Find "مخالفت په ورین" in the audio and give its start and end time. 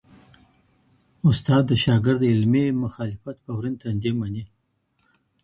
2.83-3.75